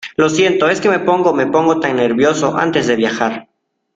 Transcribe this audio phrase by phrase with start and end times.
[0.17, 0.67] Lo siento.
[0.67, 3.47] Es que me pongo me pongo tan nervioso antes de viajar.